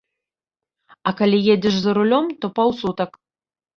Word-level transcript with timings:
А 1.11 1.13
калі 1.21 1.37
едзеш 1.55 1.75
за 1.85 1.91
рулём, 2.01 2.25
то 2.43 2.55
паўсутак. 2.61 3.09